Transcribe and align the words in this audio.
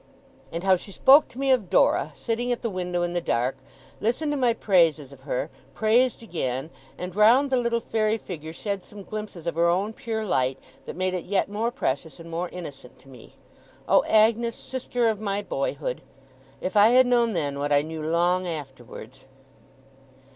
And 0.51 0.63
how 0.63 0.77
she 0.77 0.91
spoke 0.91 1.27
to 1.27 1.37
me 1.37 1.51
of 1.51 1.69
Dora, 1.69 2.11
sitting 2.15 2.51
at 2.51 2.63
the 2.63 2.71
window 2.71 3.03
in 3.03 3.13
the 3.13 3.21
dark; 3.21 3.57
listened 3.99 4.31
to 4.31 4.35
my 4.35 4.51
praises 4.51 5.11
of 5.13 5.19
her; 5.29 5.51
praised 5.75 6.23
again; 6.23 6.71
and 6.97 7.15
round 7.15 7.51
the 7.51 7.57
little 7.57 7.79
fairy 7.79 8.17
figure 8.17 8.51
shed 8.51 8.83
some 8.83 9.03
glimpses 9.03 9.45
of 9.45 9.53
her 9.53 9.69
own 9.69 9.93
pure 9.93 10.25
light, 10.25 10.57
that 10.87 10.95
made 10.95 11.13
it 11.13 11.25
yet 11.25 11.49
more 11.49 11.69
precious 11.69 12.19
and 12.19 12.31
more 12.31 12.49
innocent 12.49 12.97
to 12.97 13.09
me! 13.09 13.35
Oh, 13.87 14.03
Agnes, 14.07 14.55
sister 14.55 15.07
of 15.07 15.19
my 15.21 15.43
boyhood, 15.43 16.01
if 16.61 16.75
I 16.75 16.87
had 16.87 17.05
known 17.05 17.33
then, 17.33 17.59
what 17.59 17.71
I 17.71 17.83
knew 17.83 18.01
long 18.01 18.47
afterwards 18.47 19.27